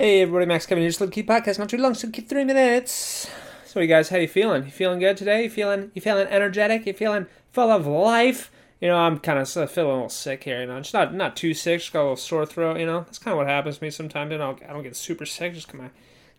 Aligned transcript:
Hey 0.00 0.22
everybody, 0.22 0.46
Max 0.46 0.64
Kevin 0.64 0.80
here. 0.80 0.88
Just 0.88 1.02
little 1.02 1.12
key 1.12 1.22
podcast, 1.22 1.58
not 1.58 1.68
too 1.68 1.76
long, 1.76 1.92
so 1.92 2.08
keep 2.08 2.26
three 2.26 2.44
minutes. 2.44 3.28
So 3.66 3.80
you 3.80 3.86
guys, 3.86 4.08
how 4.08 4.16
you 4.16 4.28
feeling? 4.28 4.64
You 4.64 4.70
feeling 4.70 4.98
good 4.98 5.18
today? 5.18 5.42
You 5.42 5.50
feeling 5.50 5.90
you 5.92 6.00
feeling 6.00 6.26
energetic? 6.28 6.86
You 6.86 6.94
feeling 6.94 7.26
full 7.52 7.70
of 7.70 7.86
life? 7.86 8.50
You 8.80 8.88
know, 8.88 8.96
I'm 8.96 9.18
kind 9.18 9.38
of 9.38 9.46
feeling 9.46 9.90
a 9.90 9.94
little 9.94 10.08
sick 10.08 10.44
here. 10.44 10.62
You 10.62 10.68
know, 10.68 10.78
just 10.78 10.94
not 10.94 11.12
not 11.12 11.36
too 11.36 11.52
sick, 11.52 11.80
just 11.80 11.92
got 11.92 12.00
a 12.00 12.04
little 12.04 12.16
sore 12.16 12.46
throat. 12.46 12.78
You 12.78 12.86
know, 12.86 13.00
that's 13.00 13.18
kind 13.18 13.32
of 13.32 13.36
what 13.36 13.46
happens 13.46 13.76
to 13.76 13.84
me 13.84 13.90
sometimes. 13.90 14.32
You 14.32 14.38
know, 14.38 14.56
I 14.66 14.72
don't 14.72 14.82
get 14.82 14.96
super 14.96 15.26
sick, 15.26 15.52
just 15.52 15.68
come 15.68 15.82
on. 15.82 15.90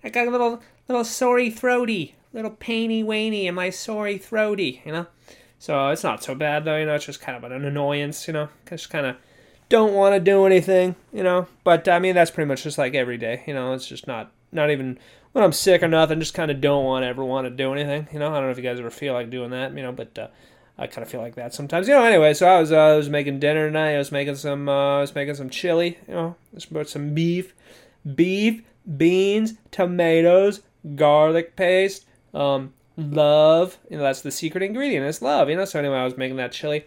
I 0.04 0.10
got 0.10 0.26
a 0.26 0.32
little 0.32 0.60
little 0.88 1.06
sorry 1.06 1.52
throaty, 1.52 2.16
little 2.34 2.50
painy 2.50 3.04
wainy 3.04 3.44
in 3.46 3.54
my 3.54 3.70
sorry 3.70 4.18
throaty. 4.18 4.82
You 4.88 4.92
know, 4.92 5.08
so 5.60 5.90
it's 5.90 6.04
not 6.04 6.24
so 6.24 6.34
bad 6.34 6.66
though. 6.66 6.78
You 6.78 6.88
know, 6.88 6.96
it's 6.96 7.06
just 7.06 7.22
kind 7.22 7.38
of 7.38 7.44
an 7.44 7.64
annoyance. 7.64 8.26
You 8.26 8.34
know, 8.34 8.50
just 8.68 8.90
kind 8.90 9.06
of 9.06 9.18
don't 9.72 9.94
want 9.94 10.14
to 10.14 10.20
do 10.20 10.46
anything, 10.46 10.96
you 11.12 11.24
know. 11.24 11.48
But 11.64 11.88
I 11.88 11.98
mean, 11.98 12.14
that's 12.14 12.30
pretty 12.30 12.48
much 12.48 12.64
just 12.64 12.78
like 12.78 12.94
every 12.94 13.18
day, 13.18 13.44
you 13.48 13.54
know. 13.54 13.74
It's 13.74 13.88
just 13.88 14.06
not 14.06 14.32
not 14.52 14.70
even 14.70 15.00
when 15.32 15.44
I'm 15.44 15.54
sick 15.54 15.82
or 15.82 15.88
nothing. 15.88 16.20
Just 16.20 16.36
kind 16.36 16.52
of 16.52 16.62
don't 16.62 16.86
want 16.86 17.04
to 17.04 17.08
ever 17.08 17.26
want 17.26 17.46
to 17.46 17.50
do 17.50 17.74
anything, 17.74 18.08
you 18.14 18.20
know. 18.20 18.30
I 18.30 18.36
don't 18.36 18.44
know 18.44 18.52
if 18.52 18.58
you 18.58 18.64
guys 18.64 18.80
ever 18.80 18.92
feel 18.92 19.14
like 19.14 19.32
doing 19.32 19.50
that, 19.52 19.76
you 19.76 19.82
know, 19.82 19.92
but 19.92 20.18
uh, 20.20 20.28
I 20.78 20.88
kind 20.88 21.04
of 21.04 21.10
feel 21.10 21.22
like 21.22 21.36
that 21.36 21.54
sometimes, 21.54 21.88
you 21.88 21.96
know. 21.96 22.04
Anyway, 22.04 22.34
so 22.34 22.48
I 22.48 22.60
was 22.60 22.72
uh, 22.72 22.78
I 22.78 22.96
was 22.96 23.10
making 23.10 23.40
dinner 23.40 23.68
tonight. 23.68 23.96
I 23.96 23.98
was 23.98 24.12
making 24.12 24.36
some 24.36 24.70
uh, 24.70 24.98
I 24.98 25.02
was 25.02 25.16
making 25.16 25.36
some 25.36 25.50
chili, 25.50 25.98
you 26.08 26.14
know. 26.14 26.36
Some 26.86 27.14
beef, 27.14 27.56
beef, 28.16 28.62
beans, 28.98 29.54
tomatoes, 29.72 30.62
garlic 30.96 31.56
paste, 31.56 32.06
um, 32.34 32.74
love. 32.98 33.78
You 33.90 33.98
know, 33.98 34.04
that's 34.04 34.22
the 34.22 34.32
secret 34.32 34.64
ingredient. 34.64 35.06
It's 35.06 35.22
love, 35.22 35.50
you 35.50 35.56
know. 35.56 35.66
So 35.66 35.80
anyway, 35.80 35.98
I 35.98 36.06
was 36.06 36.18
making 36.18 36.38
that 36.38 36.52
chili 36.52 36.86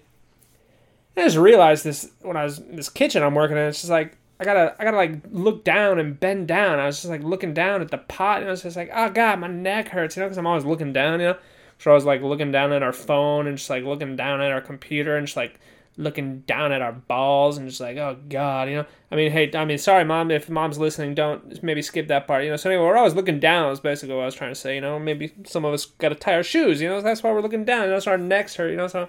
I 1.16 1.22
just 1.22 1.36
realized 1.36 1.84
this 1.84 2.10
when 2.22 2.36
I 2.36 2.44
was 2.44 2.58
in 2.58 2.76
this 2.76 2.88
kitchen 2.88 3.22
I'm 3.22 3.34
working 3.34 3.56
in. 3.56 3.64
It's 3.64 3.80
just 3.80 3.90
like 3.90 4.16
I 4.40 4.44
gotta 4.44 4.74
I 4.78 4.84
gotta 4.84 4.96
like 4.96 5.20
look 5.30 5.64
down 5.64 5.98
and 5.98 6.18
bend 6.18 6.48
down. 6.48 6.78
I 6.78 6.86
was 6.86 6.96
just 6.96 7.10
like 7.10 7.22
looking 7.22 7.54
down 7.54 7.80
at 7.80 7.90
the 7.90 7.98
pot, 7.98 8.38
and 8.38 8.48
I 8.48 8.50
was 8.50 8.62
just 8.62 8.76
like, 8.76 8.90
oh 8.92 9.10
god, 9.10 9.38
my 9.38 9.46
neck 9.46 9.88
hurts, 9.88 10.16
you 10.16 10.20
know, 10.20 10.26
because 10.26 10.38
I'm 10.38 10.46
always 10.46 10.64
looking 10.64 10.92
down, 10.92 11.20
you 11.20 11.28
know. 11.28 11.36
So 11.78 11.90
I 11.90 11.94
was 11.94 12.04
like 12.04 12.22
looking 12.22 12.50
down 12.50 12.72
at 12.72 12.82
our 12.82 12.92
phone 12.92 13.46
and 13.46 13.56
just 13.56 13.70
like 13.70 13.84
looking 13.84 14.16
down 14.16 14.40
at 14.40 14.50
our 14.50 14.60
computer 14.60 15.16
and 15.16 15.26
just 15.26 15.36
like 15.36 15.60
looking 15.96 16.40
down 16.40 16.72
at 16.72 16.82
our 16.82 16.92
balls 16.92 17.56
and 17.56 17.68
just 17.68 17.80
like, 17.80 17.96
oh 17.96 18.18
god, 18.28 18.68
you 18.68 18.76
know. 18.76 18.86
I 19.12 19.16
mean, 19.16 19.30
hey, 19.30 19.50
I 19.54 19.64
mean, 19.64 19.78
sorry, 19.78 20.04
mom, 20.04 20.32
if 20.32 20.50
mom's 20.50 20.78
listening, 20.78 21.14
don't 21.14 21.62
maybe 21.62 21.82
skip 21.82 22.08
that 22.08 22.26
part, 22.26 22.42
you 22.42 22.50
know. 22.50 22.56
So 22.56 22.70
anyway, 22.70 22.84
we're 22.84 22.96
always 22.96 23.14
looking 23.14 23.38
down. 23.38 23.70
Is 23.72 23.80
basically 23.80 24.16
what 24.16 24.22
I 24.22 24.26
was 24.26 24.34
trying 24.34 24.50
to 24.50 24.58
say, 24.58 24.74
you 24.74 24.80
know. 24.80 24.98
Maybe 24.98 25.32
some 25.46 25.64
of 25.64 25.72
us 25.72 25.86
got 25.86 26.08
to 26.08 26.16
tie 26.16 26.34
our 26.34 26.42
shoes, 26.42 26.80
you 26.80 26.88
know. 26.88 27.00
That's 27.00 27.22
why 27.22 27.30
we're 27.30 27.40
looking 27.40 27.64
down. 27.64 27.88
That's 27.88 28.08
our 28.08 28.18
necks 28.18 28.56
hurt, 28.56 28.70
you 28.70 28.76
know. 28.76 28.88
So 28.88 29.08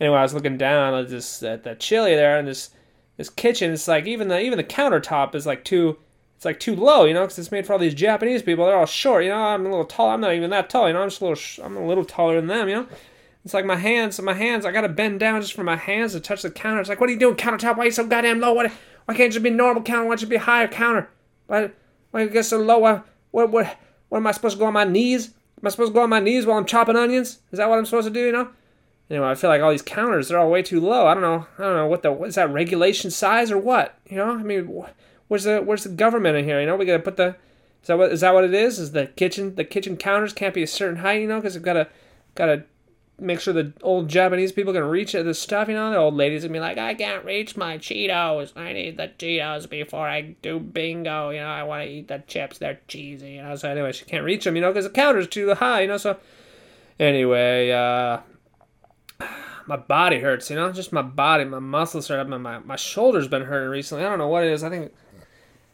anyway, 0.00 0.18
I 0.18 0.22
was 0.22 0.34
looking 0.34 0.58
down 0.58 0.94
at 0.94 1.08
this 1.08 1.42
at 1.42 1.64
that 1.64 1.80
chili 1.80 2.14
there, 2.14 2.38
and 2.38 2.48
this 2.48 2.70
this 3.16 3.30
kitchen. 3.30 3.72
It's 3.72 3.88
like 3.88 4.06
even 4.06 4.28
the 4.28 4.40
even 4.40 4.56
the 4.56 4.64
countertop 4.64 5.34
is 5.34 5.46
like 5.46 5.64
too. 5.64 5.98
It's 6.36 6.44
like 6.44 6.60
too 6.60 6.76
low, 6.76 7.04
you 7.04 7.14
know, 7.14 7.22
because 7.22 7.38
it's 7.40 7.50
made 7.50 7.66
for 7.66 7.72
all 7.72 7.80
these 7.80 7.94
Japanese 7.94 8.42
people. 8.42 8.64
They're 8.64 8.76
all 8.76 8.86
short, 8.86 9.24
you 9.24 9.30
know. 9.30 9.36
I'm 9.36 9.66
a 9.66 9.68
little 9.68 9.84
tall. 9.84 10.10
I'm 10.10 10.20
not 10.20 10.34
even 10.34 10.50
that 10.50 10.70
tall, 10.70 10.86
you 10.86 10.94
know. 10.94 11.02
I'm 11.02 11.08
just 11.08 11.20
a 11.20 11.26
little. 11.26 11.64
I'm 11.64 11.76
a 11.76 11.86
little 11.86 12.04
taller 12.04 12.36
than 12.36 12.46
them, 12.46 12.68
you 12.68 12.76
know. 12.76 12.86
It's 13.44 13.54
like 13.54 13.64
my 13.64 13.76
hands. 13.76 14.20
My 14.20 14.34
hands. 14.34 14.64
I 14.64 14.70
gotta 14.70 14.88
bend 14.88 15.18
down 15.18 15.40
just 15.40 15.54
for 15.54 15.64
my 15.64 15.76
hands 15.76 16.12
to 16.12 16.20
touch 16.20 16.42
the 16.42 16.50
counter. 16.50 16.80
It's 16.80 16.88
like, 16.88 17.00
what 17.00 17.08
are 17.08 17.12
you 17.12 17.18
doing, 17.18 17.34
countertop? 17.34 17.76
Why 17.76 17.84
are 17.84 17.86
you 17.86 17.92
so 17.92 18.06
goddamn 18.06 18.40
low? 18.40 18.52
What? 18.52 18.70
Why 19.06 19.14
can't 19.14 19.28
you 19.28 19.32
just 19.32 19.42
be 19.42 19.50
normal 19.50 19.82
counter? 19.82 20.04
Why 20.04 20.10
can't 20.10 20.22
you 20.22 20.28
be 20.28 20.36
higher 20.36 20.68
counter? 20.68 21.08
Why? 21.48 21.70
Why 22.10 22.22
you 22.22 22.30
get 22.30 22.44
so 22.44 22.58
low? 22.58 22.78
What? 22.78 23.50
What? 23.50 23.76
What 24.08 24.18
am 24.18 24.26
I 24.26 24.32
supposed 24.32 24.56
to 24.56 24.60
go 24.60 24.66
on 24.66 24.72
my 24.72 24.84
knees? 24.84 25.28
Am 25.60 25.66
I 25.66 25.70
supposed 25.70 25.90
to 25.90 25.94
go 25.94 26.02
on 26.02 26.10
my 26.10 26.20
knees 26.20 26.46
while 26.46 26.56
I'm 26.56 26.64
chopping 26.64 26.94
onions? 26.96 27.40
Is 27.50 27.58
that 27.58 27.68
what 27.68 27.78
I'm 27.78 27.84
supposed 27.84 28.06
to 28.06 28.14
do? 28.14 28.20
You 28.20 28.32
know? 28.32 28.48
Anyway, 29.10 29.26
I 29.26 29.34
feel 29.34 29.48
like 29.48 29.62
all 29.62 29.70
these 29.70 29.82
counters 29.82 30.28
they're 30.28 30.38
all 30.38 30.50
way 30.50 30.62
too 30.62 30.80
low. 30.80 31.06
I 31.06 31.14
don't 31.14 31.22
know. 31.22 31.46
I 31.58 31.62
don't 31.62 31.76
know 31.76 31.86
what 31.86 32.02
the 32.02 32.12
is 32.24 32.34
that 32.34 32.50
regulation 32.50 33.10
size 33.10 33.50
or 33.50 33.58
what? 33.58 33.98
You 34.08 34.16
know, 34.16 34.30
I 34.32 34.42
mean, 34.42 34.84
where's 35.28 35.44
the 35.44 35.60
where's 35.60 35.84
the 35.84 35.90
government 35.90 36.36
in 36.36 36.44
here? 36.44 36.60
You 36.60 36.66
know, 36.66 36.76
we 36.76 36.84
gotta 36.84 37.02
put 37.02 37.16
the 37.16 37.36
is 37.82 37.88
that 37.88 37.98
what 37.98 38.12
is 38.12 38.20
that 38.20 38.34
what 38.34 38.44
it 38.44 38.54
is? 38.54 38.78
Is 38.78 38.92
the 38.92 39.06
kitchen 39.06 39.54
the 39.54 39.64
kitchen 39.64 39.96
counters 39.96 40.32
can't 40.32 40.54
be 40.54 40.62
a 40.62 40.66
certain 40.66 40.96
height? 40.96 41.22
You 41.22 41.28
know, 41.28 41.40
because 41.40 41.54
we've 41.54 41.62
gotta 41.62 41.88
gotta 42.34 42.64
make 43.20 43.40
sure 43.40 43.52
the 43.52 43.72
old 43.82 44.08
Japanese 44.08 44.52
people 44.52 44.72
can 44.72 44.84
reach 44.84 45.12
the 45.12 45.34
stuff. 45.34 45.68
You 45.68 45.74
know, 45.74 45.90
the 45.90 45.96
old 45.96 46.14
ladies 46.14 46.42
gonna 46.42 46.52
be 46.52 46.60
like, 46.60 46.76
I 46.78 46.94
can't 46.94 47.24
reach 47.24 47.56
my 47.56 47.78
Cheetos. 47.78 48.56
I 48.56 48.72
need 48.72 48.96
the 48.96 49.10
Cheetos 49.18 49.68
before 49.68 50.06
I 50.06 50.36
do 50.42 50.60
bingo. 50.60 51.30
You 51.30 51.40
know, 51.40 51.46
I 51.46 51.62
want 51.62 51.84
to 51.84 51.90
eat 51.90 52.08
the 52.08 52.22
chips. 52.26 52.58
They're 52.58 52.80
cheesy. 52.88 53.32
You 53.32 53.42
know, 53.42 53.56
so 53.56 53.70
anyway, 53.70 53.92
she 53.92 54.04
can't 54.04 54.24
reach 54.24 54.44
them. 54.44 54.54
You 54.54 54.62
know, 54.62 54.70
because 54.70 54.84
the 54.84 54.90
counter's 54.90 55.28
too 55.28 55.54
high. 55.54 55.82
You 55.82 55.88
know, 55.88 55.96
so 55.96 56.18
anyway, 57.00 57.70
uh 57.70 58.18
my 59.68 59.76
body 59.76 60.20
hurts, 60.20 60.48
you 60.48 60.56
know, 60.56 60.72
just 60.72 60.92
my 60.92 61.02
body, 61.02 61.44
my 61.44 61.58
muscles 61.58 62.08
hurt, 62.08 62.26
my, 62.28 62.38
my, 62.38 62.58
my 62.60 62.76
shoulder's 62.76 63.28
been 63.28 63.42
hurting 63.42 63.68
recently. 63.68 64.04
I 64.04 64.08
don't 64.08 64.18
know 64.18 64.28
what 64.28 64.44
it 64.44 64.52
is. 64.52 64.64
I 64.64 64.70
think 64.70 64.92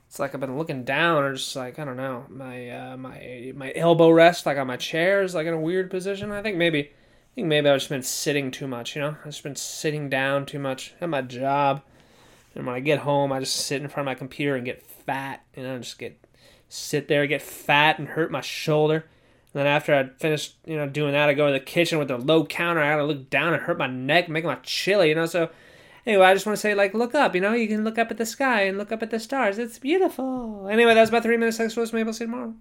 it's 0.09 0.19
like 0.19 0.35
I've 0.35 0.41
been 0.41 0.59
looking 0.59 0.85
down 0.85 1.23
or 1.23 1.35
just 1.35 1.55
like, 1.55 1.79
I 1.79 1.85
don't 1.85 1.97
know, 1.97 2.27
my, 2.29 2.71
uh, 2.71 2.97
my, 2.97 3.53
my 3.55 3.73
elbow 3.75 4.11
rest, 4.11 4.47
like 4.47 4.59
on 4.59 4.67
my 4.67 4.77
chair 4.77 5.23
is 5.23 5.35
like 5.35 5.47
in 5.47 5.55
a 5.55 5.61
weird 5.61 5.91
position. 5.91 6.33
I 6.33 6.43
think 6.43 6.57
maybe, 6.57 6.81
I 6.81 7.35
think 7.37 7.47
maybe 7.47 7.69
I've 7.69 7.79
just 7.79 7.89
been 7.89 8.03
sitting 8.03 8.51
too 8.51 8.67
much, 8.67 8.97
you 8.97 9.03
know, 9.03 9.17
I've 9.21 9.31
just 9.31 9.45
been 9.45 9.57
sitting 9.57 10.09
down 10.09 10.45
too 10.45 10.59
much 10.59 10.93
at 11.01 11.09
my 11.09 11.23
job. 11.23 11.83
And 12.55 12.67
when 12.67 12.75
I 12.75 12.81
get 12.81 13.01
home, 13.01 13.33
I 13.33 13.41
just 13.41 13.57
sit 13.57 13.81
in 13.81 13.89
front 13.89 14.09
of 14.09 14.11
my 14.11 14.15
computer 14.17 14.57
and 14.57 14.65
get 14.65 14.83
fat, 14.83 15.45
you 15.57 15.63
know, 15.63 15.79
just 15.79 15.99
get, 15.99 16.19
sit 16.69 17.07
there, 17.07 17.27
get 17.27 17.43
fat 17.43 17.99
and 17.99 18.09
hurt 18.09 18.31
my 18.31 18.41
shoulder. 18.41 19.07
And 19.55 19.61
then 19.61 19.67
after 19.69 19.95
I 19.95 20.09
finished, 20.19 20.57
you 20.67 20.77
know, 20.77 20.89
doing 20.89 21.13
that, 21.13 21.29
I 21.29 21.35
go 21.35 21.47
to 21.47 21.53
the 21.53 21.61
kitchen 21.61 21.99
with 22.01 22.09
the 22.09 22.19
low 22.19 22.45
counter. 22.45 22.83
I 22.83 22.91
gotta 22.91 23.05
look 23.05 23.31
down 23.31 23.55
and 23.55 23.63
hurt 23.63 23.79
my 23.79 23.87
neck, 23.87 24.29
making 24.29 24.49
my 24.49 24.57
chili, 24.57 25.11
you 25.11 25.15
know. 25.15 25.27
So 25.27 25.49
anyway, 26.05 26.27
I 26.27 26.35
just 26.35 26.45
want 26.45 26.57
to 26.57 26.61
say, 26.61 26.75
like, 26.75 26.93
look 26.93 27.15
up, 27.15 27.37
you 27.37 27.41
know, 27.41 27.53
you 27.53 27.69
can 27.69 27.85
look 27.85 27.97
up 27.97 28.11
at 28.11 28.19
the 28.19 28.27
sky 28.27 28.63
and 28.63 28.77
look 28.77 28.91
up 28.91 29.03
at 29.03 29.13
the 29.13 29.21
stars. 29.21 29.59
It's 29.59 29.79
beautiful. 29.79 30.69
Anyway, 30.69 30.93
that 30.93 31.01
was 31.01 31.09
about 31.09 31.23
three 31.23 31.37
minutes. 31.37 31.57
Thanks 31.57 31.75
for 31.75 31.83
listening. 31.83 32.01
Maybe 32.01 32.09
I'll 32.09 32.15
see 32.15 32.25
you 32.25 32.31
tomorrow. 32.31 32.55